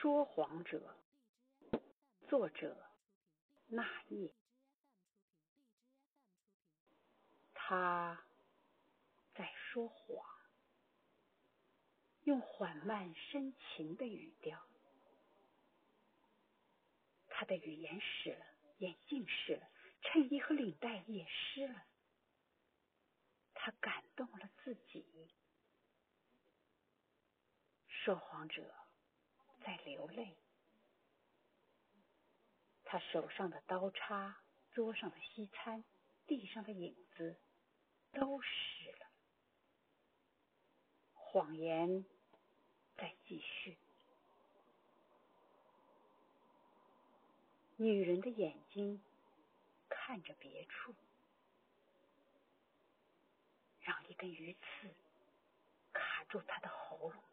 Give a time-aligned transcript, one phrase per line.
[0.00, 0.96] 说谎者，
[2.26, 2.74] 作者
[3.66, 4.32] 那夜。
[7.52, 8.24] 他
[9.34, 10.26] 在说谎，
[12.22, 14.66] 用缓慢深情的语调。
[17.28, 18.46] 他的语言湿了，
[18.78, 19.68] 眼镜湿了，
[20.00, 21.84] 衬衣和领带也湿了。
[23.52, 25.04] 他感动了自己。
[27.86, 28.74] 说谎者
[29.64, 30.34] 在流泪，
[32.84, 34.40] 他手上的刀叉、
[34.72, 35.84] 桌上的西餐、
[36.26, 37.36] 地上的影子
[38.12, 39.06] 都湿了。
[41.14, 42.04] 谎言
[42.96, 43.78] 在继续。
[47.76, 49.02] 女人的眼睛
[49.88, 50.94] 看着别处，
[53.80, 54.94] 让一根鱼刺
[55.92, 57.29] 卡住她的喉咙。